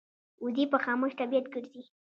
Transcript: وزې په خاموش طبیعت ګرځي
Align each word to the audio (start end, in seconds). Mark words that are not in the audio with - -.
وزې 0.43 0.65
په 0.71 0.77
خاموش 0.83 1.11
طبیعت 1.19 1.45
ګرځي 1.53 1.81